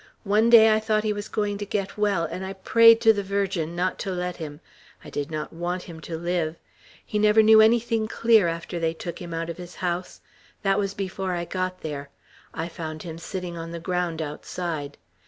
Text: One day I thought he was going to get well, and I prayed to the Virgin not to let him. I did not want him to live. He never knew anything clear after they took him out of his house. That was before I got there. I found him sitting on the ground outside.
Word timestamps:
One 0.23 0.49
day 0.49 0.73
I 0.73 0.79
thought 0.79 1.03
he 1.03 1.13
was 1.13 1.27
going 1.27 1.59
to 1.59 1.63
get 1.67 1.95
well, 1.95 2.25
and 2.25 2.43
I 2.43 2.53
prayed 2.53 2.99
to 3.01 3.13
the 3.13 3.21
Virgin 3.21 3.75
not 3.75 3.99
to 3.99 4.09
let 4.11 4.37
him. 4.37 4.59
I 5.05 5.11
did 5.11 5.29
not 5.29 5.53
want 5.53 5.83
him 5.83 6.01
to 6.01 6.17
live. 6.17 6.55
He 7.05 7.19
never 7.19 7.43
knew 7.43 7.61
anything 7.61 8.07
clear 8.07 8.47
after 8.47 8.79
they 8.79 8.95
took 8.95 9.21
him 9.21 9.31
out 9.31 9.47
of 9.51 9.57
his 9.57 9.75
house. 9.75 10.19
That 10.63 10.79
was 10.79 10.95
before 10.95 11.33
I 11.33 11.45
got 11.45 11.81
there. 11.81 12.09
I 12.51 12.67
found 12.67 13.03
him 13.03 13.19
sitting 13.19 13.59
on 13.59 13.69
the 13.69 13.79
ground 13.79 14.23
outside. 14.23 14.97